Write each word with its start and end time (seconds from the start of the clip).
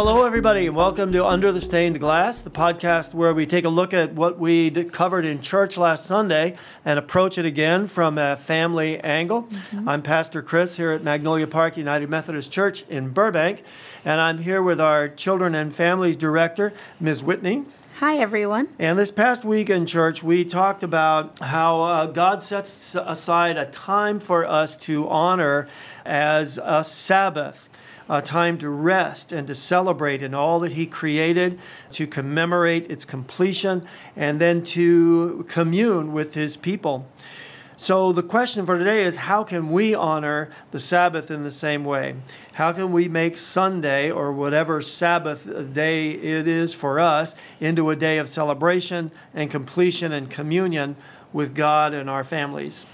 Hello, 0.00 0.24
everybody, 0.24 0.68
and 0.68 0.76
welcome 0.76 1.10
to 1.10 1.26
Under 1.26 1.50
the 1.50 1.60
Stained 1.60 1.98
Glass, 1.98 2.42
the 2.42 2.50
podcast 2.50 3.14
where 3.14 3.34
we 3.34 3.46
take 3.46 3.64
a 3.64 3.68
look 3.68 3.92
at 3.92 4.12
what 4.12 4.38
we 4.38 4.70
covered 4.70 5.24
in 5.24 5.42
church 5.42 5.76
last 5.76 6.06
Sunday 6.06 6.56
and 6.84 7.00
approach 7.00 7.36
it 7.36 7.44
again 7.44 7.88
from 7.88 8.16
a 8.16 8.36
family 8.36 9.00
angle. 9.00 9.42
Mm-hmm. 9.42 9.88
I'm 9.88 10.02
Pastor 10.02 10.40
Chris 10.40 10.76
here 10.76 10.92
at 10.92 11.02
Magnolia 11.02 11.48
Park 11.48 11.76
United 11.76 12.08
Methodist 12.08 12.52
Church 12.52 12.82
in 12.82 13.10
Burbank, 13.10 13.64
and 14.04 14.20
I'm 14.20 14.38
here 14.38 14.62
with 14.62 14.80
our 14.80 15.08
Children 15.08 15.56
and 15.56 15.74
Families 15.74 16.16
Director, 16.16 16.72
Ms. 17.00 17.24
Whitney. 17.24 17.64
Hi, 17.98 18.18
everyone. 18.18 18.68
And 18.78 18.96
this 18.96 19.10
past 19.10 19.44
week 19.44 19.68
in 19.68 19.84
church, 19.84 20.22
we 20.22 20.44
talked 20.44 20.84
about 20.84 21.40
how 21.40 21.82
uh, 21.82 22.06
God 22.06 22.44
sets 22.44 22.94
aside 22.94 23.56
a 23.56 23.66
time 23.66 24.20
for 24.20 24.46
us 24.46 24.76
to 24.76 25.08
honor 25.08 25.66
as 26.06 26.60
a 26.62 26.84
Sabbath 26.84 27.67
a 28.08 28.22
time 28.22 28.58
to 28.58 28.68
rest 28.68 29.32
and 29.32 29.46
to 29.46 29.54
celebrate 29.54 30.22
in 30.22 30.34
all 30.34 30.60
that 30.60 30.72
He 30.72 30.86
created, 30.86 31.58
to 31.92 32.06
commemorate 32.06 32.90
its 32.90 33.04
completion, 33.04 33.86
and 34.16 34.40
then 34.40 34.62
to 34.64 35.44
commune 35.48 36.12
with 36.12 36.34
His 36.34 36.56
people. 36.56 37.06
So, 37.80 38.10
the 38.10 38.24
question 38.24 38.66
for 38.66 38.76
today 38.76 39.04
is 39.04 39.14
how 39.14 39.44
can 39.44 39.70
we 39.70 39.94
honor 39.94 40.50
the 40.72 40.80
Sabbath 40.80 41.30
in 41.30 41.44
the 41.44 41.52
same 41.52 41.84
way? 41.84 42.16
How 42.54 42.72
can 42.72 42.90
we 42.90 43.06
make 43.06 43.36
Sunday 43.36 44.10
or 44.10 44.32
whatever 44.32 44.82
Sabbath 44.82 45.72
day 45.72 46.10
it 46.10 46.48
is 46.48 46.74
for 46.74 46.98
us 46.98 47.36
into 47.60 47.88
a 47.90 47.94
day 47.94 48.18
of 48.18 48.28
celebration 48.28 49.12
and 49.32 49.48
completion 49.48 50.12
and 50.12 50.28
communion 50.28 50.96
with 51.32 51.54
God 51.54 51.94
and 51.94 52.10
our 52.10 52.24
families? 52.24 52.84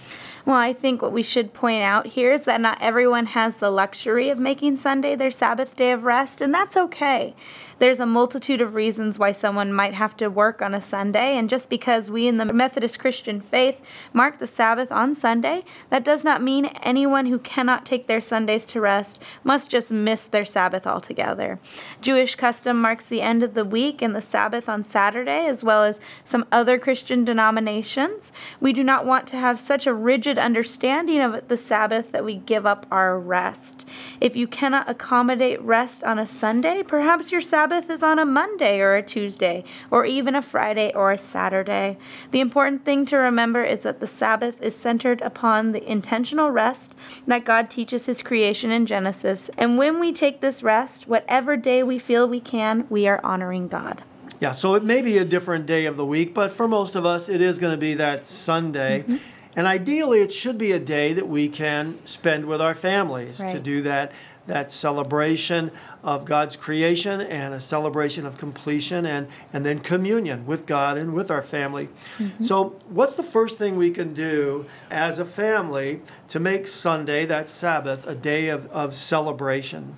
Well, 0.47 0.57
I 0.57 0.75
think 0.75 1.01
what 1.01 1.13
we 1.13 1.23
should 1.23 1.55
point 1.55 1.83
out 1.83 2.07
here 2.07 2.31
is 2.31 2.43
that 2.43 2.61
not 2.61 2.83
everyone 2.83 3.27
has 3.27 3.57
the 3.57 3.71
luxury 3.71 4.29
of 4.29 4.39
making 4.39 4.77
Sunday 4.77 5.17
their 5.17 5.31
Sabbath 5.31 5.75
day 5.75 5.91
of 5.91 6.05
rest, 6.05 6.43
and 6.43 6.53
that's 6.53 6.77
okay. 6.77 7.35
There's 7.79 8.01
a 8.01 8.07
multitude 8.07 8.61
of 8.61 8.75
reasons 8.75 9.19
why 9.19 9.33
someone 9.33 9.73
might 9.73 9.95
have 9.95 10.17
to 10.19 10.29
work 10.29 10.63
on 10.63 10.75
a 10.75 10.81
Sunday, 10.81 11.37
and 11.37 11.49
just 11.49 11.69
because 11.69 12.11
we 12.11 12.29
in 12.29 12.37
the 12.37 12.53
Methodist 12.53 13.01
Christian 13.01 13.41
faith 13.41 13.85
mark 14.13 14.39
the 14.39 14.47
Sabbath 14.47 14.93
on 14.93 15.15
Sunday, 15.15 15.65
that 15.91 16.05
does 16.05 16.23
not 16.23 16.43
mean 16.43 16.67
anyone 16.83 17.27
who 17.27 17.39
cannot 17.39 17.85
take 17.85 18.07
their 18.07 18.21
Sundays 18.21 18.65
to 18.67 18.81
rest 18.81 19.23
must 19.43 19.71
just 19.71 19.91
miss 19.91 20.25
their 20.25 20.45
Sabbath 20.45 20.87
altogether. 20.87 21.59
Jewish 22.01 22.37
custom 22.37 22.81
marks 22.81 23.07
the 23.07 23.23
end 23.23 23.43
of 23.43 23.55
the 23.55 23.65
week 23.65 24.03
and 24.03 24.15
the 24.15 24.21
Sabbath 24.21 24.69
on 24.69 24.85
Saturday, 24.85 25.47
as 25.47 25.65
well 25.65 25.83
as 25.83 26.01
some 26.23 26.47
other 26.53 26.79
Christian 26.79 27.25
denominations. 27.25 28.33
We 28.61 28.73
do 28.73 28.85
not 28.85 29.05
want 29.05 29.27
to 29.29 29.37
have 29.37 29.59
such 29.59 29.87
a 29.87 29.95
rigid 29.95 30.39
understanding 30.39 31.21
of 31.21 31.49
the 31.49 31.57
Sabbath 31.57 32.13
that 32.13 32.25
we 32.25 32.37
give 32.37 32.67
up 32.67 32.87
our 32.91 33.19
rest. 33.19 33.87
If 34.21 34.37
you 34.37 34.47
cannot 34.47 34.89
accommodate 34.89 35.61
rest 35.61 36.05
on 36.05 36.19
a 36.19 36.27
Sunday, 36.27 36.83
perhaps 36.83 37.33
your 37.33 37.41
Sabbath 37.41 37.64
Sabbath 37.65 37.89
is 37.89 38.03
on 38.03 38.19
a 38.19 38.27
Monday 38.27 38.79
or 38.79 38.95
a 38.95 39.03
Tuesday, 39.03 39.65
or 39.91 40.05
even 40.05 40.35
a 40.35 40.43
Friday 40.43 40.93
or 40.95 41.13
a 41.13 41.17
Saturday. 41.17 41.97
The 42.31 42.41
important 42.41 42.85
thing 42.85 43.07
to 43.07 43.17
remember 43.17 43.65
is 43.65 43.81
that 43.85 44.01
the 44.01 44.07
Sabbath 44.07 44.61
is 44.61 44.77
centered 44.77 45.23
upon 45.23 45.73
the 45.73 45.83
intentional 45.91 46.51
rest 46.51 46.95
that 47.27 47.47
God 47.47 47.71
teaches 47.71 48.05
His 48.05 48.23
creation 48.23 48.71
in 48.71 48.85
Genesis. 48.85 49.49
And 49.57 49.79
when 49.79 49.99
we 49.99 50.13
take 50.13 50.43
this 50.43 50.63
rest, 50.63 51.09
whatever 51.09 51.57
day 51.57 51.83
we 51.83 51.99
feel 51.99 52.29
we 52.29 52.39
can, 52.39 52.87
we 52.91 53.09
are 53.09 53.25
honoring 53.25 53.69
God. 53.69 54.03
Yeah, 54.41 54.53
so 54.53 54.75
it 54.75 54.85
may 54.85 55.01
be 55.01 55.17
a 55.17 55.25
different 55.25 55.65
day 55.65 55.87
of 55.87 55.97
the 55.97 56.05
week, 56.05 56.35
but 56.35 56.53
for 56.53 56.69
most 56.69 56.95
of 56.95 57.07
us, 57.07 57.31
it 57.31 57.41
is 57.41 57.59
going 57.59 57.73
to 57.73 57.81
be 57.81 57.95
that 57.95 58.27
Sunday. 58.27 59.05
Mm-hmm. 59.05 59.17
And 59.57 59.67
ideally, 59.67 60.21
it 60.21 60.35
should 60.35 60.59
be 60.59 60.73
a 60.73 60.81
day 60.81 61.15
that 61.15 61.29
we 61.29 61.49
can 61.49 62.05
spend 62.05 62.45
with 62.45 62.61
our 62.61 62.75
families 62.75 63.41
right. 63.41 63.53
to 63.53 63.59
do 63.59 63.81
that 63.83 64.13
that 64.47 64.71
celebration 64.71 65.71
of 66.03 66.25
God's 66.25 66.57
creation 66.57 67.21
and 67.21 67.55
a 67.55 67.61
celebration 67.61 68.27
of 68.27 68.37
completion 68.37 69.07
and, 69.07 69.29
and 69.53 69.65
then 69.65 69.81
communion 69.81 70.47
with 70.47 70.67
God 70.67 70.99
and 70.99 71.15
with 71.15 71.31
our 71.31 71.43
family. 71.43 71.89
Mm-hmm. 72.19 72.45
So, 72.45 72.77
what's 72.89 73.15
the 73.15 73.23
first 73.23 73.59
thing 73.59 73.77
we 73.77 73.91
can 73.91 74.13
do 74.13 74.67
as 74.91 75.19
a 75.19 75.25
family 75.25 76.03
to 76.29 76.39
make 76.39 76.67
Sunday, 76.67 77.25
that 77.27 77.49
Sabbath, 77.49 78.07
a 78.07 78.15
day 78.15 78.49
of, 78.49 78.71
of 78.71 78.95
celebration? 78.95 79.97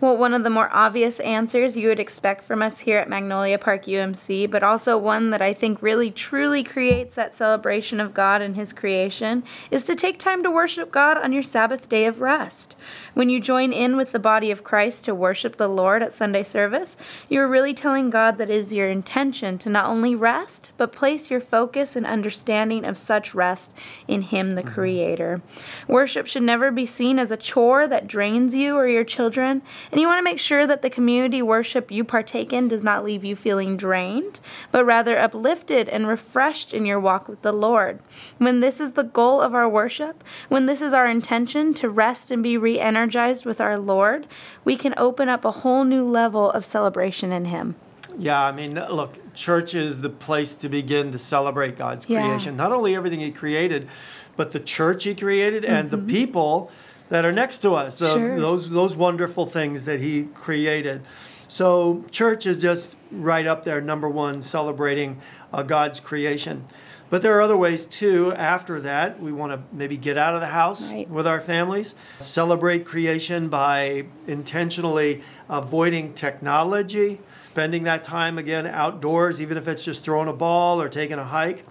Well, 0.00 0.16
one 0.16 0.34
of 0.34 0.42
the 0.42 0.50
more 0.50 0.68
obvious 0.72 1.20
answers 1.20 1.76
you 1.76 1.88
would 1.88 2.00
expect 2.00 2.42
from 2.42 2.62
us 2.62 2.80
here 2.80 2.98
at 2.98 3.08
Magnolia 3.08 3.58
Park 3.58 3.84
UMC, 3.84 4.50
but 4.50 4.62
also 4.62 4.98
one 4.98 5.30
that 5.30 5.40
I 5.40 5.54
think 5.54 5.80
really 5.80 6.10
truly 6.10 6.64
creates 6.64 7.14
that 7.14 7.36
celebration 7.36 8.00
of 8.00 8.12
God 8.12 8.42
and 8.42 8.56
His 8.56 8.72
creation, 8.72 9.44
is 9.70 9.84
to 9.84 9.94
take 9.94 10.18
time 10.18 10.42
to 10.42 10.50
worship 10.50 10.90
God 10.90 11.16
on 11.16 11.32
your 11.32 11.42
Sabbath 11.42 11.88
day 11.88 12.06
of 12.06 12.20
rest. 12.20 12.76
When 13.14 13.28
you 13.28 13.40
join 13.40 13.72
in 13.72 13.96
with 13.96 14.12
the 14.12 14.18
body 14.18 14.50
of 14.50 14.64
Christ 14.64 15.04
to 15.04 15.14
worship 15.14 15.56
the 15.56 15.68
Lord 15.68 16.02
at 16.02 16.12
Sunday 16.12 16.42
service, 16.42 16.96
you 17.28 17.40
are 17.40 17.48
really 17.48 17.74
telling 17.74 18.10
God 18.10 18.38
that 18.38 18.50
it 18.50 18.56
is 18.56 18.74
your 18.74 18.90
intention 18.90 19.58
to 19.58 19.68
not 19.68 19.86
only 19.86 20.14
rest, 20.14 20.72
but 20.76 20.92
place 20.92 21.30
your 21.30 21.40
focus 21.40 21.94
and 21.94 22.04
understanding 22.04 22.84
of 22.84 22.98
such 22.98 23.34
rest 23.34 23.74
in 24.08 24.22
Him, 24.22 24.54
the 24.54 24.62
mm-hmm. 24.62 24.74
Creator. 24.74 25.42
Worship 25.86 26.26
should 26.26 26.42
never 26.42 26.70
be 26.70 26.86
seen 26.86 27.18
as 27.18 27.30
a 27.30 27.36
chore 27.36 27.86
that 27.86 28.08
drains 28.08 28.54
you 28.54 28.76
or 28.76 28.88
your 28.88 29.04
children 29.04 29.62
and 29.90 30.00
you 30.00 30.06
want 30.06 30.18
to 30.18 30.24
make 30.24 30.38
sure 30.38 30.66
that 30.66 30.82
the 30.82 30.90
community 30.90 31.42
worship 31.42 31.90
you 31.90 32.04
partake 32.04 32.52
in 32.52 32.68
does 32.68 32.82
not 32.82 33.04
leave 33.04 33.24
you 33.24 33.36
feeling 33.36 33.76
drained, 33.76 34.40
but 34.70 34.84
rather 34.84 35.18
uplifted 35.18 35.88
and 35.88 36.06
refreshed 36.06 36.72
in 36.72 36.86
your 36.86 37.00
walk 37.00 37.28
with 37.28 37.42
the 37.42 37.52
Lord. 37.52 38.00
When 38.38 38.60
this 38.60 38.80
is 38.80 38.92
the 38.92 39.04
goal 39.04 39.40
of 39.40 39.54
our 39.54 39.68
worship, 39.68 40.24
when 40.48 40.66
this 40.66 40.82
is 40.82 40.92
our 40.92 41.06
intention 41.06 41.74
to 41.74 41.88
rest 41.88 42.30
and 42.30 42.42
be 42.42 42.56
re 42.56 42.78
energized 42.78 43.44
with 43.44 43.60
our 43.60 43.78
Lord, 43.78 44.26
we 44.64 44.76
can 44.76 44.94
open 44.96 45.28
up 45.28 45.44
a 45.44 45.50
whole 45.50 45.84
new 45.84 46.04
level 46.04 46.50
of 46.50 46.64
celebration 46.64 47.32
in 47.32 47.46
Him. 47.46 47.76
Yeah, 48.18 48.42
I 48.42 48.52
mean, 48.52 48.74
look, 48.74 49.34
church 49.34 49.74
is 49.74 50.00
the 50.00 50.10
place 50.10 50.54
to 50.56 50.68
begin 50.68 51.12
to 51.12 51.18
celebrate 51.18 51.76
God's 51.76 52.06
creation. 52.06 52.54
Yeah. 52.54 52.62
Not 52.62 52.72
only 52.72 52.94
everything 52.94 53.20
He 53.20 53.30
created, 53.30 53.88
but 54.36 54.52
the 54.52 54.60
church 54.60 55.04
He 55.04 55.14
created 55.14 55.64
and 55.64 55.90
mm-hmm. 55.90 56.06
the 56.06 56.12
people 56.12 56.70
that 57.08 57.24
are 57.24 57.32
next 57.32 57.58
to 57.58 57.72
us, 57.72 57.96
the, 57.96 58.14
sure. 58.14 58.40
those, 58.40 58.70
those 58.70 58.96
wonderful 58.96 59.46
things 59.46 59.84
that 59.84 60.00
He 60.00 60.24
created. 60.34 61.02
So, 61.48 62.04
church 62.10 62.46
is 62.46 62.60
just 62.60 62.96
right 63.10 63.46
up 63.46 63.64
there, 63.64 63.80
number 63.80 64.08
one, 64.08 64.42
celebrating 64.42 65.20
uh, 65.52 65.62
God's 65.62 66.00
creation. 66.00 66.66
But 67.10 67.22
there 67.22 67.36
are 67.38 67.42
other 67.42 67.56
ways 67.56 67.84
too. 67.84 68.32
After 68.32 68.80
that, 68.80 69.20
we 69.20 69.30
want 69.30 69.52
to 69.52 69.62
maybe 69.76 69.96
get 69.96 70.18
out 70.18 70.34
of 70.34 70.40
the 70.40 70.48
house 70.48 70.90
right. 70.90 71.08
with 71.08 71.26
our 71.26 71.40
families, 71.40 71.94
celebrate 72.18 72.84
creation 72.84 73.48
by 73.48 74.06
intentionally 74.26 75.22
avoiding 75.48 76.14
technology, 76.14 77.20
spending 77.50 77.84
that 77.84 78.02
time 78.02 78.36
again 78.36 78.66
outdoors, 78.66 79.40
even 79.40 79.56
if 79.56 79.68
it's 79.68 79.84
just 79.84 80.02
throwing 80.02 80.28
a 80.28 80.32
ball 80.32 80.80
or 80.80 80.88
taking 80.88 81.18
a 81.18 81.24
hike. 81.24 81.64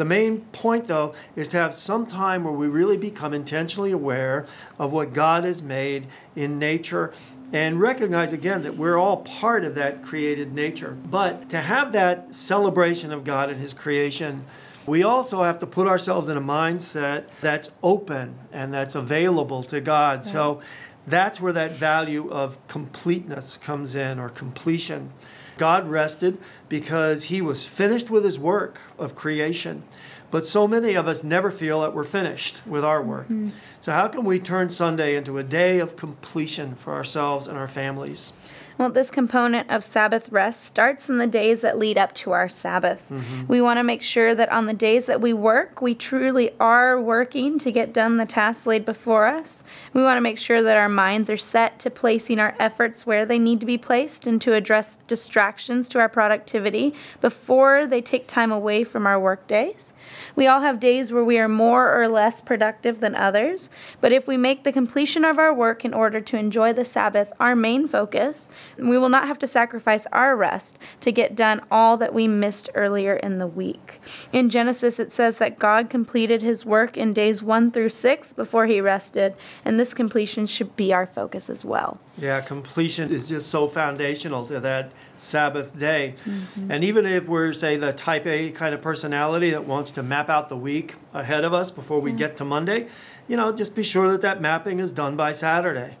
The 0.00 0.06
main 0.06 0.40
point, 0.52 0.86
though, 0.86 1.12
is 1.36 1.48
to 1.48 1.58
have 1.58 1.74
some 1.74 2.06
time 2.06 2.44
where 2.44 2.54
we 2.54 2.68
really 2.68 2.96
become 2.96 3.34
intentionally 3.34 3.92
aware 3.92 4.46
of 4.78 4.94
what 4.94 5.12
God 5.12 5.44
has 5.44 5.62
made 5.62 6.06
in 6.34 6.58
nature 6.58 7.12
and 7.52 7.78
recognize 7.78 8.32
again 8.32 8.62
that 8.62 8.78
we're 8.78 8.96
all 8.96 9.18
part 9.18 9.62
of 9.62 9.74
that 9.74 10.02
created 10.02 10.54
nature. 10.54 10.96
But 11.04 11.50
to 11.50 11.60
have 11.60 11.92
that 11.92 12.34
celebration 12.34 13.12
of 13.12 13.24
God 13.24 13.50
and 13.50 13.60
His 13.60 13.74
creation, 13.74 14.46
we 14.86 15.02
also 15.02 15.42
have 15.42 15.58
to 15.58 15.66
put 15.66 15.86
ourselves 15.86 16.30
in 16.30 16.38
a 16.38 16.40
mindset 16.40 17.24
that's 17.42 17.70
open 17.82 18.38
and 18.54 18.72
that's 18.72 18.94
available 18.94 19.62
to 19.64 19.82
God. 19.82 20.24
So 20.24 20.62
that's 21.06 21.42
where 21.42 21.52
that 21.52 21.72
value 21.72 22.30
of 22.30 22.56
completeness 22.68 23.58
comes 23.58 23.94
in 23.94 24.18
or 24.18 24.30
completion. 24.30 25.12
God 25.60 25.90
rested 25.90 26.38
because 26.70 27.24
he 27.24 27.42
was 27.42 27.66
finished 27.66 28.08
with 28.08 28.24
his 28.24 28.38
work 28.38 28.80
of 28.98 29.14
creation. 29.14 29.82
But 30.30 30.46
so 30.46 30.66
many 30.66 30.94
of 30.94 31.06
us 31.06 31.22
never 31.22 31.50
feel 31.50 31.82
that 31.82 31.94
we're 31.94 32.04
finished 32.04 32.66
with 32.66 32.82
our 32.82 33.02
work. 33.02 33.26
Mm-hmm. 33.26 33.50
So, 33.82 33.92
how 33.92 34.08
can 34.08 34.24
we 34.24 34.38
turn 34.38 34.70
Sunday 34.70 35.16
into 35.16 35.36
a 35.36 35.42
day 35.42 35.78
of 35.78 35.96
completion 35.96 36.76
for 36.76 36.94
ourselves 36.94 37.46
and 37.46 37.58
our 37.58 37.68
families? 37.68 38.32
Well, 38.80 38.88
this 38.88 39.10
component 39.10 39.70
of 39.70 39.84
Sabbath 39.84 40.32
rest 40.32 40.64
starts 40.64 41.10
in 41.10 41.18
the 41.18 41.26
days 41.26 41.60
that 41.60 41.76
lead 41.76 41.98
up 41.98 42.14
to 42.14 42.30
our 42.30 42.48
Sabbath. 42.48 43.06
Mm-hmm. 43.10 43.46
We 43.46 43.60
want 43.60 43.78
to 43.78 43.82
make 43.82 44.00
sure 44.00 44.34
that 44.34 44.50
on 44.50 44.64
the 44.64 44.72
days 44.72 45.04
that 45.04 45.20
we 45.20 45.34
work, 45.34 45.82
we 45.82 45.94
truly 45.94 46.52
are 46.58 46.98
working 46.98 47.58
to 47.58 47.70
get 47.70 47.92
done 47.92 48.16
the 48.16 48.24
tasks 48.24 48.66
laid 48.66 48.86
before 48.86 49.26
us. 49.26 49.64
We 49.92 50.02
want 50.02 50.16
to 50.16 50.22
make 50.22 50.38
sure 50.38 50.62
that 50.62 50.78
our 50.78 50.88
minds 50.88 51.28
are 51.28 51.36
set 51.36 51.78
to 51.80 51.90
placing 51.90 52.38
our 52.38 52.56
efforts 52.58 53.06
where 53.06 53.26
they 53.26 53.38
need 53.38 53.60
to 53.60 53.66
be 53.66 53.76
placed 53.76 54.26
and 54.26 54.40
to 54.40 54.54
address 54.54 54.96
distractions 55.06 55.86
to 55.90 55.98
our 55.98 56.08
productivity 56.08 56.94
before 57.20 57.86
they 57.86 58.00
take 58.00 58.28
time 58.28 58.50
away 58.50 58.84
from 58.84 59.06
our 59.06 59.20
work 59.20 59.46
days. 59.46 59.92
We 60.34 60.46
all 60.46 60.62
have 60.62 60.80
days 60.80 61.12
where 61.12 61.22
we 61.22 61.38
are 61.38 61.48
more 61.48 61.94
or 61.94 62.08
less 62.08 62.40
productive 62.40 63.00
than 63.00 63.14
others, 63.14 63.68
but 64.00 64.10
if 64.10 64.26
we 64.26 64.38
make 64.38 64.64
the 64.64 64.72
completion 64.72 65.22
of 65.22 65.38
our 65.38 65.52
work 65.52 65.84
in 65.84 65.92
order 65.92 66.22
to 66.22 66.38
enjoy 66.38 66.72
the 66.72 66.86
Sabbath 66.86 67.30
our 67.38 67.54
main 67.54 67.86
focus, 67.86 68.48
We 68.78 68.98
will 68.98 69.08
not 69.08 69.26
have 69.26 69.38
to 69.40 69.46
sacrifice 69.46 70.06
our 70.06 70.36
rest 70.36 70.78
to 71.00 71.12
get 71.12 71.36
done 71.36 71.60
all 71.70 71.96
that 71.98 72.14
we 72.14 72.28
missed 72.28 72.70
earlier 72.74 73.14
in 73.14 73.38
the 73.38 73.46
week. 73.46 74.00
In 74.32 74.50
Genesis, 74.50 74.98
it 74.98 75.12
says 75.12 75.36
that 75.36 75.58
God 75.58 75.90
completed 75.90 76.42
his 76.42 76.64
work 76.64 76.96
in 76.96 77.12
days 77.12 77.42
one 77.42 77.70
through 77.70 77.90
six 77.90 78.32
before 78.32 78.66
he 78.66 78.80
rested, 78.80 79.34
and 79.64 79.78
this 79.78 79.94
completion 79.94 80.46
should 80.46 80.76
be 80.76 80.92
our 80.92 81.06
focus 81.06 81.50
as 81.50 81.64
well. 81.64 82.00
Yeah, 82.18 82.40
completion 82.40 83.10
is 83.10 83.28
just 83.28 83.48
so 83.48 83.68
foundational 83.68 84.46
to 84.46 84.60
that 84.60 84.92
Sabbath 85.16 85.78
day. 85.78 86.14
Mm-hmm. 86.24 86.70
And 86.70 86.84
even 86.84 87.06
if 87.06 87.26
we're, 87.26 87.52
say, 87.52 87.76
the 87.76 87.92
type 87.92 88.26
A 88.26 88.50
kind 88.50 88.74
of 88.74 88.82
personality 88.82 89.50
that 89.50 89.66
wants 89.66 89.90
to 89.92 90.02
map 90.02 90.28
out 90.28 90.48
the 90.48 90.56
week 90.56 90.96
ahead 91.14 91.44
of 91.44 91.54
us 91.54 91.70
before 91.70 92.00
we 92.00 92.10
yeah. 92.10 92.16
get 92.18 92.36
to 92.36 92.44
Monday, 92.44 92.88
you 93.28 93.36
know, 93.36 93.52
just 93.52 93.74
be 93.74 93.82
sure 93.82 94.10
that 94.10 94.22
that 94.22 94.40
mapping 94.40 94.80
is 94.80 94.92
done 94.92 95.16
by 95.16 95.32
Saturday. 95.32 95.96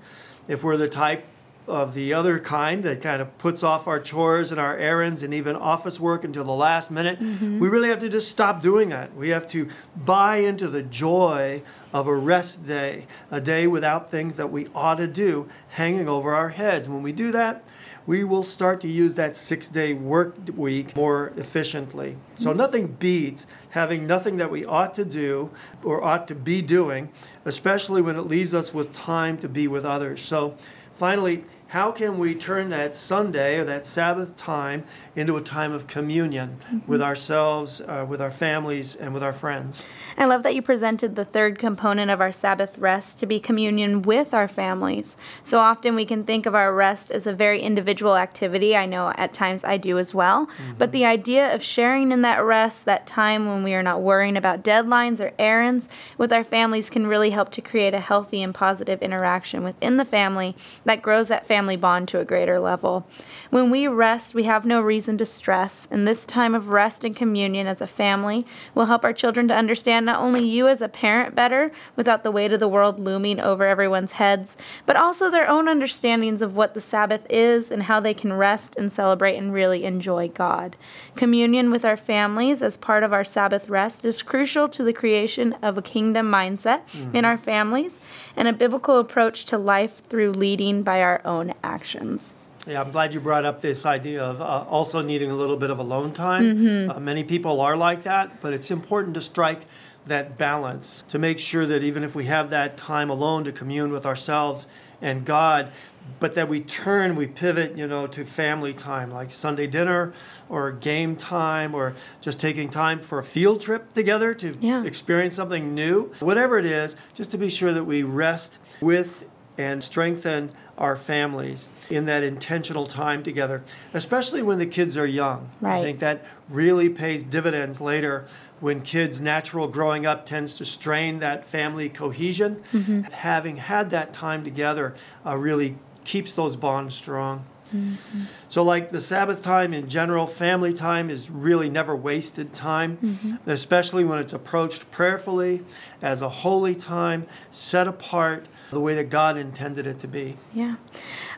If 0.48 0.64
we're 0.64 0.76
the 0.76 0.88
type 0.88 1.24
of 1.70 1.94
the 1.94 2.12
other 2.12 2.38
kind 2.38 2.82
that 2.82 3.00
kind 3.00 3.22
of 3.22 3.38
puts 3.38 3.62
off 3.62 3.86
our 3.86 4.00
chores 4.00 4.50
and 4.50 4.60
our 4.60 4.76
errands 4.76 5.22
and 5.22 5.32
even 5.32 5.56
office 5.56 5.98
work 5.98 6.24
until 6.24 6.44
the 6.44 6.52
last 6.52 6.90
minute, 6.90 7.20
mm-hmm. 7.20 7.58
we 7.58 7.68
really 7.68 7.88
have 7.88 8.00
to 8.00 8.08
just 8.08 8.28
stop 8.28 8.62
doing 8.62 8.90
that. 8.90 9.14
We 9.14 9.30
have 9.30 9.46
to 9.48 9.68
buy 9.96 10.36
into 10.36 10.68
the 10.68 10.82
joy 10.82 11.62
of 11.92 12.06
a 12.06 12.14
rest 12.14 12.66
day, 12.66 13.06
a 13.30 13.40
day 13.40 13.66
without 13.66 14.10
things 14.10 14.36
that 14.36 14.50
we 14.50 14.68
ought 14.74 14.96
to 14.96 15.06
do 15.06 15.48
hanging 15.70 16.08
over 16.08 16.34
our 16.34 16.50
heads. 16.50 16.88
When 16.88 17.02
we 17.02 17.12
do 17.12 17.32
that, 17.32 17.64
we 18.06 18.24
will 18.24 18.42
start 18.42 18.80
to 18.80 18.88
use 18.88 19.14
that 19.14 19.36
six 19.36 19.68
day 19.68 19.92
work 19.92 20.34
week 20.56 20.96
more 20.96 21.32
efficiently. 21.36 22.16
So, 22.36 22.48
mm-hmm. 22.48 22.58
nothing 22.58 22.86
beats 22.88 23.46
having 23.70 24.06
nothing 24.06 24.38
that 24.38 24.50
we 24.50 24.64
ought 24.64 24.94
to 24.94 25.04
do 25.04 25.50
or 25.84 26.02
ought 26.02 26.26
to 26.28 26.34
be 26.34 26.62
doing, 26.62 27.10
especially 27.44 28.02
when 28.02 28.16
it 28.16 28.22
leaves 28.22 28.52
us 28.52 28.74
with 28.74 28.92
time 28.92 29.38
to 29.38 29.48
be 29.48 29.68
with 29.68 29.84
others. 29.84 30.20
So, 30.22 30.56
finally, 30.96 31.44
how 31.70 31.92
can 31.92 32.18
we 32.18 32.34
turn 32.34 32.68
that 32.70 32.96
Sunday 32.96 33.56
or 33.56 33.64
that 33.64 33.86
Sabbath 33.86 34.36
time 34.36 34.82
into 35.14 35.36
a 35.36 35.40
time 35.40 35.70
of 35.70 35.86
communion 35.86 36.58
mm-hmm. 36.64 36.90
with 36.90 37.00
ourselves, 37.00 37.80
uh, 37.82 38.04
with 38.08 38.20
our 38.20 38.32
families, 38.32 38.96
and 38.96 39.14
with 39.14 39.22
our 39.22 39.32
friends? 39.32 39.80
I 40.18 40.24
love 40.24 40.42
that 40.42 40.56
you 40.56 40.62
presented 40.62 41.14
the 41.14 41.24
third 41.24 41.60
component 41.60 42.10
of 42.10 42.20
our 42.20 42.32
Sabbath 42.32 42.76
rest 42.78 43.20
to 43.20 43.26
be 43.26 43.38
communion 43.38 44.02
with 44.02 44.34
our 44.34 44.48
families. 44.48 45.16
So 45.44 45.60
often 45.60 45.94
we 45.94 46.04
can 46.04 46.24
think 46.24 46.44
of 46.44 46.56
our 46.56 46.74
rest 46.74 47.12
as 47.12 47.28
a 47.28 47.32
very 47.32 47.60
individual 47.60 48.16
activity. 48.16 48.76
I 48.76 48.86
know 48.86 49.12
at 49.16 49.32
times 49.32 49.62
I 49.62 49.76
do 49.76 49.96
as 49.96 50.12
well. 50.12 50.46
Mm-hmm. 50.46 50.72
But 50.76 50.90
the 50.90 51.04
idea 51.04 51.54
of 51.54 51.62
sharing 51.62 52.10
in 52.10 52.22
that 52.22 52.42
rest, 52.42 52.84
that 52.86 53.06
time 53.06 53.46
when 53.46 53.62
we 53.62 53.74
are 53.74 53.82
not 53.82 54.02
worrying 54.02 54.36
about 54.36 54.64
deadlines 54.64 55.20
or 55.20 55.32
errands 55.38 55.88
with 56.18 56.32
our 56.32 56.42
families, 56.44 56.90
can 56.90 57.06
really 57.06 57.30
help 57.30 57.52
to 57.52 57.60
create 57.60 57.94
a 57.94 58.00
healthy 58.00 58.42
and 58.42 58.52
positive 58.52 59.00
interaction 59.02 59.62
within 59.62 59.98
the 59.98 60.04
family 60.04 60.56
that 60.84 61.00
grows 61.00 61.28
that 61.28 61.46
family 61.46 61.59
family 61.60 61.76
bond 61.76 62.08
to 62.08 62.18
a 62.18 62.24
greater 62.24 62.58
level. 62.58 63.06
When 63.50 63.68
we 63.68 63.86
rest, 63.86 64.34
we 64.34 64.44
have 64.44 64.64
no 64.64 64.80
reason 64.80 65.18
to 65.18 65.26
stress, 65.26 65.86
and 65.90 66.08
this 66.08 66.24
time 66.24 66.54
of 66.54 66.70
rest 66.70 67.04
and 67.04 67.14
communion 67.14 67.66
as 67.66 67.82
a 67.82 67.86
family 67.86 68.46
will 68.74 68.86
help 68.86 69.04
our 69.04 69.12
children 69.12 69.46
to 69.48 69.54
understand 69.54 70.06
not 70.06 70.20
only 70.20 70.42
you 70.42 70.68
as 70.68 70.80
a 70.80 70.88
parent 70.88 71.34
better 71.34 71.70
without 71.96 72.22
the 72.22 72.30
weight 72.30 72.54
of 72.54 72.60
the 72.60 72.68
world 72.68 72.98
looming 72.98 73.40
over 73.40 73.66
everyone's 73.66 74.12
heads, 74.12 74.56
but 74.86 74.96
also 74.96 75.30
their 75.30 75.46
own 75.46 75.68
understandings 75.68 76.40
of 76.40 76.56
what 76.56 76.72
the 76.72 76.80
Sabbath 76.80 77.26
is 77.28 77.70
and 77.70 77.82
how 77.82 78.00
they 78.00 78.14
can 78.14 78.32
rest 78.32 78.74
and 78.76 78.90
celebrate 78.90 79.36
and 79.36 79.52
really 79.52 79.84
enjoy 79.84 80.28
God. 80.28 80.76
Communion 81.14 81.70
with 81.70 81.84
our 81.84 81.96
families 81.96 82.62
as 82.62 82.78
part 82.78 83.02
of 83.02 83.12
our 83.12 83.24
Sabbath 83.24 83.68
rest 83.68 84.06
is 84.06 84.22
crucial 84.22 84.66
to 84.70 84.82
the 84.82 84.94
creation 84.94 85.52
of 85.60 85.76
a 85.76 85.82
kingdom 85.82 86.30
mindset 86.30 86.86
mm-hmm. 86.86 87.14
in 87.14 87.26
our 87.26 87.36
families 87.36 88.00
and 88.34 88.48
a 88.48 88.52
biblical 88.54 88.98
approach 88.98 89.44
to 89.44 89.58
life 89.58 90.02
through 90.08 90.32
leading 90.32 90.82
by 90.82 91.02
our 91.02 91.20
own 91.50 91.56
actions. 91.62 92.34
Yeah, 92.66 92.82
I'm 92.82 92.90
glad 92.90 93.14
you 93.14 93.20
brought 93.20 93.44
up 93.44 93.62
this 93.62 93.86
idea 93.86 94.22
of 94.22 94.40
uh, 94.40 94.44
also 94.68 95.00
needing 95.00 95.30
a 95.30 95.34
little 95.34 95.56
bit 95.56 95.70
of 95.70 95.78
alone 95.78 96.12
time. 96.12 96.44
Mm-hmm. 96.44 96.90
Uh, 96.90 97.00
many 97.00 97.24
people 97.24 97.60
are 97.60 97.76
like 97.76 98.02
that, 98.02 98.40
but 98.40 98.52
it's 98.52 98.70
important 98.70 99.14
to 99.14 99.20
strike 99.20 99.62
that 100.06 100.36
balance 100.36 101.04
to 101.08 101.18
make 101.18 101.38
sure 101.38 101.66
that 101.66 101.82
even 101.82 102.04
if 102.04 102.14
we 102.14 102.24
have 102.26 102.50
that 102.50 102.76
time 102.76 103.10
alone 103.10 103.44
to 103.44 103.52
commune 103.52 103.92
with 103.92 104.04
ourselves 104.04 104.66
and 105.00 105.24
God, 105.24 105.72
but 106.18 106.34
that 106.34 106.48
we 106.48 106.60
turn, 106.60 107.16
we 107.16 107.26
pivot, 107.26 107.76
you 107.76 107.86
know, 107.86 108.06
to 108.08 108.24
family 108.24 108.74
time, 108.74 109.10
like 109.10 109.30
Sunday 109.32 109.66
dinner 109.66 110.12
or 110.48 110.72
game 110.72 111.16
time 111.16 111.74
or 111.74 111.94
just 112.20 112.40
taking 112.40 112.68
time 112.68 113.00
for 113.00 113.18
a 113.18 113.24
field 113.24 113.60
trip 113.60 113.92
together 113.92 114.34
to 114.34 114.56
yeah. 114.60 114.82
experience 114.84 115.34
something 115.34 115.74
new. 115.74 116.12
Whatever 116.20 116.58
it 116.58 116.66
is, 116.66 116.96
just 117.14 117.30
to 117.30 117.38
be 117.38 117.48
sure 117.48 117.72
that 117.72 117.84
we 117.84 118.02
rest 118.02 118.58
with 118.80 119.24
and 119.58 119.82
strengthen 119.82 120.52
our 120.78 120.96
families 120.96 121.68
in 121.90 122.06
that 122.06 122.22
intentional 122.22 122.86
time 122.86 123.22
together, 123.22 123.62
especially 123.92 124.42
when 124.42 124.58
the 124.58 124.66
kids 124.66 124.96
are 124.96 125.06
young. 125.06 125.50
Right. 125.60 125.78
I 125.78 125.82
think 125.82 125.98
that 126.00 126.24
really 126.48 126.88
pays 126.88 127.24
dividends 127.24 127.80
later 127.80 128.26
when 128.60 128.80
kids' 128.82 129.20
natural 129.20 129.68
growing 129.68 130.06
up 130.06 130.26
tends 130.26 130.54
to 130.54 130.64
strain 130.64 131.18
that 131.20 131.46
family 131.46 131.88
cohesion. 131.88 132.62
Mm-hmm. 132.72 133.02
Having 133.02 133.58
had 133.58 133.90
that 133.90 134.12
time 134.12 134.44
together 134.44 134.94
uh, 135.26 135.36
really 135.36 135.76
keeps 136.04 136.32
those 136.32 136.56
bonds 136.56 136.94
strong. 136.94 137.44
Mm-hmm. 137.74 138.22
So, 138.48 138.62
like 138.62 138.90
the 138.90 139.00
Sabbath 139.00 139.42
time 139.42 139.72
in 139.72 139.88
general, 139.88 140.26
family 140.26 140.72
time 140.72 141.10
is 141.10 141.30
really 141.30 141.70
never 141.70 141.94
wasted 141.94 142.52
time, 142.52 142.98
mm-hmm. 142.98 143.50
especially 143.50 144.04
when 144.04 144.18
it's 144.18 144.32
approached 144.32 144.90
prayerfully 144.90 145.62
as 146.02 146.22
a 146.22 146.28
holy 146.28 146.74
time 146.74 147.26
set 147.50 147.86
apart 147.86 148.46
the 148.70 148.80
way 148.80 148.94
that 148.94 149.10
God 149.10 149.36
intended 149.36 149.86
it 149.86 149.98
to 150.00 150.08
be. 150.08 150.36
Yeah. 150.52 150.76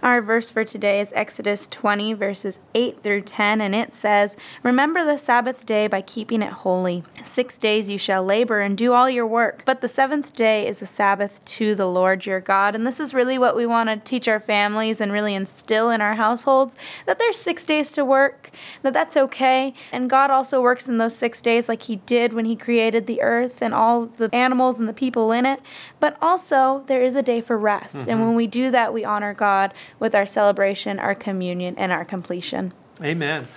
Our 0.02 0.20
verse 0.20 0.50
for 0.50 0.64
today 0.64 1.00
is 1.00 1.12
Exodus 1.14 1.66
20, 1.66 2.12
verses 2.14 2.60
8 2.74 3.02
through 3.02 3.22
10, 3.22 3.60
and 3.60 3.74
it 3.74 3.94
says, 3.94 4.36
Remember 4.62 5.04
the 5.04 5.16
Sabbath 5.16 5.64
day 5.64 5.86
by 5.86 6.02
keeping 6.02 6.42
it 6.42 6.52
holy. 6.52 7.04
Six 7.24 7.56
days 7.58 7.88
you 7.88 7.98
shall 7.98 8.22
labor 8.24 8.60
and 8.60 8.76
do 8.76 8.92
all 8.92 9.08
your 9.08 9.26
work, 9.26 9.62
but 9.64 9.80
the 9.80 9.88
seventh 9.88 10.34
day 10.34 10.66
is 10.66 10.82
a 10.82 10.86
Sabbath 10.86 11.44
to 11.44 11.74
the 11.74 11.86
Lord 11.86 12.26
your 12.26 12.40
God. 12.40 12.74
And 12.74 12.86
this 12.86 13.00
is 13.00 13.14
really 13.14 13.38
what 13.38 13.56
we 13.56 13.64
want 13.64 13.88
to 13.88 13.96
teach 13.96 14.28
our 14.28 14.40
families 14.40 15.00
and 15.00 15.12
really 15.12 15.34
instill 15.34 15.88
in 15.88 16.00
our 16.00 16.14
households 16.22 16.76
that 17.06 17.18
there's 17.18 17.38
six 17.38 17.64
days 17.64 17.92
to 17.92 18.04
work, 18.04 18.50
that 18.82 18.92
that's 18.92 19.16
okay. 19.16 19.74
And 19.92 20.08
God 20.08 20.30
also 20.30 20.62
works 20.62 20.88
in 20.88 20.98
those 20.98 21.16
six 21.16 21.42
days 21.42 21.68
like 21.68 21.82
He 21.82 21.96
did 21.96 22.32
when 22.32 22.44
He 22.44 22.56
created 22.56 23.06
the 23.06 23.20
earth 23.22 23.62
and 23.62 23.74
all 23.74 24.06
the 24.06 24.28
animals 24.34 24.78
and 24.78 24.88
the 24.88 24.92
people 25.04 25.32
in 25.32 25.44
it. 25.46 25.60
But 26.00 26.16
also, 26.22 26.84
there 26.86 27.02
is 27.02 27.16
a 27.16 27.22
day 27.22 27.40
for 27.40 27.58
rest. 27.58 27.96
Mm-hmm. 27.96 28.10
And 28.10 28.20
when 28.20 28.34
we 28.34 28.46
do 28.46 28.70
that, 28.70 28.92
we 28.92 29.04
honor 29.04 29.34
God 29.34 29.74
with 29.98 30.14
our 30.14 30.26
celebration, 30.26 30.98
our 30.98 31.14
communion, 31.14 31.74
and 31.76 31.92
our 31.92 32.04
completion. 32.04 32.72
Amen. 33.02 33.48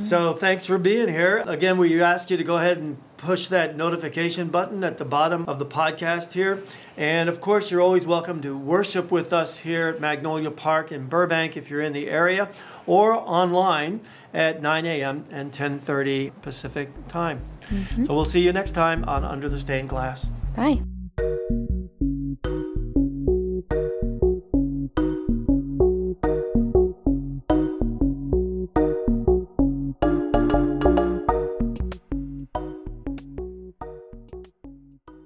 So 0.00 0.34
thanks 0.34 0.64
for 0.64 0.78
being 0.78 1.08
here. 1.08 1.42
Again, 1.46 1.76
we 1.76 2.00
ask 2.00 2.30
you 2.30 2.36
to 2.36 2.44
go 2.44 2.56
ahead 2.56 2.78
and 2.78 2.98
push 3.18 3.48
that 3.48 3.76
notification 3.76 4.48
button 4.48 4.82
at 4.82 4.96
the 4.96 5.04
bottom 5.04 5.44
of 5.46 5.58
the 5.58 5.66
podcast 5.66 6.32
here. 6.32 6.62
And 6.96 7.28
of 7.28 7.40
course, 7.40 7.70
you're 7.70 7.82
always 7.82 8.06
welcome 8.06 8.40
to 8.42 8.56
worship 8.56 9.10
with 9.10 9.32
us 9.32 9.58
here 9.58 9.88
at 9.88 10.00
Magnolia 10.00 10.50
Park 10.50 10.90
in 10.90 11.06
Burbank 11.06 11.56
if 11.56 11.68
you're 11.68 11.82
in 11.82 11.92
the 11.92 12.08
area 12.08 12.48
or 12.86 13.12
online 13.14 14.00
at 14.32 14.62
9 14.62 14.86
a.m. 14.86 15.26
and 15.30 15.52
10:30 15.52 16.32
Pacific 16.40 16.90
time. 17.06 17.42
Mm-hmm. 17.68 18.04
So 18.04 18.14
we'll 18.14 18.24
see 18.24 18.40
you 18.40 18.52
next 18.52 18.72
time 18.72 19.04
on 19.04 19.24
Under 19.24 19.48
the 19.48 19.60
Stained 19.60 19.90
Glass. 19.90 20.26
Bye. 20.56 20.80